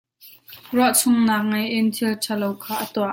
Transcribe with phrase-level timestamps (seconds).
[0.75, 3.09] Ruah chung nak ngei in thil ṭha lo kha a tuah.